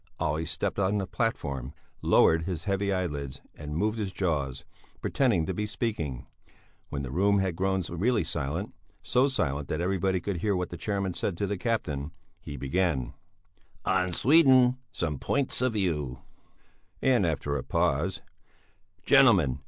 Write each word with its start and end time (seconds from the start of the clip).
Olle 0.19 0.47
stepped 0.47 0.79
on 0.79 0.97
the 0.97 1.05
platform, 1.05 1.75
lowered 2.01 2.45
his 2.45 2.63
heavy 2.63 2.91
eyelids 2.91 3.39
and 3.53 3.77
moved 3.77 3.99
his 3.99 4.11
jaws, 4.11 4.65
pretending 4.99 5.45
to 5.45 5.53
be 5.53 5.67
speaking; 5.67 6.25
when 6.89 7.03
the 7.03 7.11
room 7.11 7.37
had 7.37 7.55
grown 7.55 7.83
really 7.87 8.23
silent, 8.23 8.73
so 9.03 9.27
silent 9.27 9.67
that 9.67 9.79
everybody 9.79 10.19
could 10.19 10.37
hear 10.37 10.55
what 10.55 10.69
the 10.71 10.75
chairman 10.75 11.13
said 11.13 11.37
to 11.37 11.45
the 11.45 11.55
captain, 11.55 12.11
he 12.39 12.57
began: 12.57 13.13
"On 13.85 14.11
Sweden. 14.11 14.79
Some 14.91 15.19
points 15.19 15.61
of 15.61 15.73
view." 15.73 16.23
And 17.03 17.23
after 17.23 17.55
a 17.55 17.63
pause: 17.63 18.23
"Gentlemen! 19.03 19.59